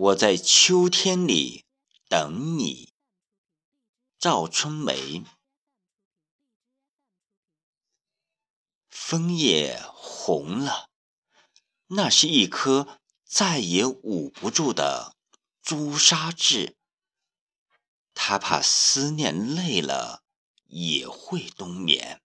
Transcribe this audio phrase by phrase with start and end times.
[0.00, 1.64] 我在秋天里
[2.08, 2.92] 等你，
[4.16, 5.24] 赵春梅。
[8.88, 10.88] 枫叶红了，
[11.88, 15.16] 那是一颗再也捂不住的
[15.62, 16.76] 朱砂痣。
[18.14, 20.22] 他怕思念累了
[20.66, 22.22] 也会冬眠，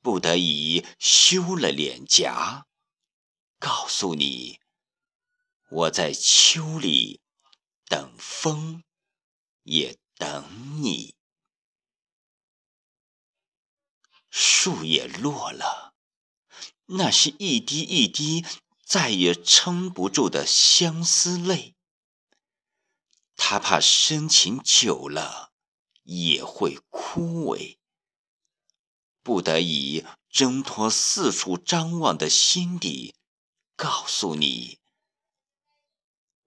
[0.00, 2.68] 不得已羞了脸颊，
[3.58, 4.60] 告诉你。
[5.70, 7.20] 我在秋里
[7.84, 8.82] 等风，
[9.64, 11.14] 也等你。
[14.30, 15.94] 树叶落了，
[16.86, 18.44] 那是一滴一滴
[18.82, 21.74] 再也撑不住的相思泪。
[23.36, 25.52] 他怕深情久了
[26.04, 27.76] 也会枯萎，
[29.22, 33.14] 不得已挣脱四处张望的心底，
[33.76, 34.77] 告诉你。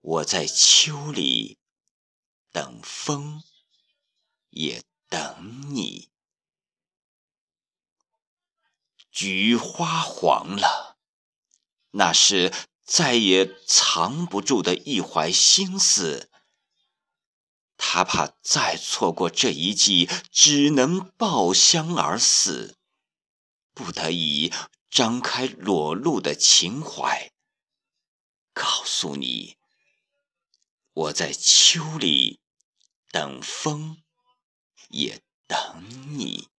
[0.01, 1.59] 我在秋里
[2.51, 3.43] 等风，
[4.49, 6.09] 也等你。
[9.11, 10.97] 菊花黄了，
[11.91, 12.51] 那是
[12.83, 16.31] 再也藏不住的一怀心思。
[17.77, 22.77] 他怕再错过这一季，只能抱香而死，
[23.73, 24.51] 不得已
[24.89, 27.31] 张开裸露的情怀，
[28.53, 29.57] 告诉你。
[30.93, 32.41] 我在秋里
[33.09, 34.03] 等风，
[34.89, 36.49] 也等你。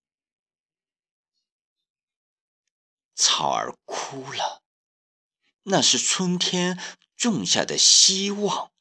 [3.15, 4.63] 草儿枯了，
[5.65, 6.81] 那是春天
[7.15, 8.73] 种下的希望，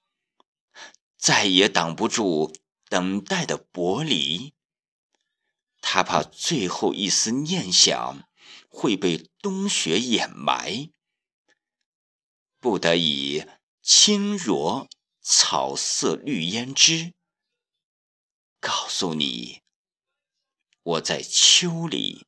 [1.17, 2.55] 再也挡不住
[2.85, 4.53] 等待的薄离。
[5.81, 8.27] 他怕最后一丝念想
[8.69, 10.89] 会被冬雪掩埋，
[12.59, 13.45] 不得已
[13.81, 14.87] 轻若。
[15.21, 17.13] 草色绿胭脂，
[18.59, 19.61] 告诉你，
[20.81, 22.25] 我在秋里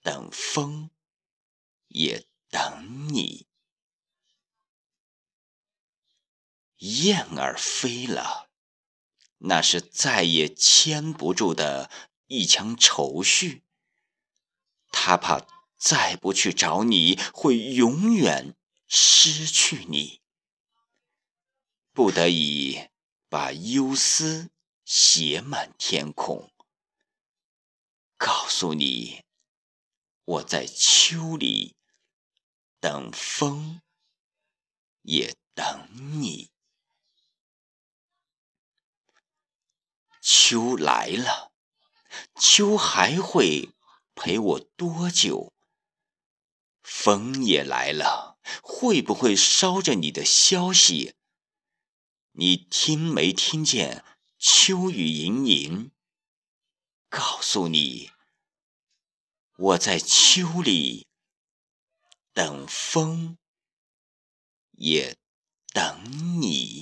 [0.00, 0.90] 等风，
[1.88, 3.46] 也等你。
[6.78, 8.50] 燕儿飞了，
[9.38, 11.90] 那是再也牵不住的
[12.26, 13.64] 一腔愁绪。
[14.90, 20.22] 他怕再不去找你，会永远失去你。
[21.92, 22.88] 不得已，
[23.28, 24.50] 把忧思
[24.84, 26.50] 写满天空，
[28.16, 29.24] 告诉你，
[30.24, 31.76] 我在秋里
[32.80, 33.80] 等风，
[35.02, 35.88] 也等
[36.20, 36.50] 你。
[40.20, 41.52] 秋来了，
[42.40, 43.70] 秋还会
[44.14, 45.52] 陪我多久？
[46.82, 51.14] 风也来了，会不会捎着你的消息？
[52.40, 54.04] 你听没听见
[54.38, 55.90] 秋雨盈盈？
[57.08, 58.12] 告诉你，
[59.56, 61.08] 我在秋里
[62.32, 63.38] 等风，
[64.70, 65.16] 也
[65.72, 66.77] 等你。